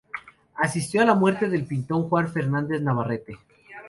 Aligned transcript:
Asistió 0.55 1.03
a 1.03 1.05
la 1.05 1.13
muerte 1.13 1.47
del 1.47 1.63
pintor 1.67 2.09
Juan 2.09 2.27
Fernández 2.27 2.81
Navarrete. 2.81 3.37